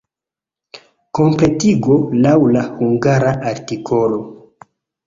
Kompletigo 1.19 1.99
laŭ 2.25 2.35
la 2.57 2.65
hungara 2.73 3.39
artikolo. 3.55 4.25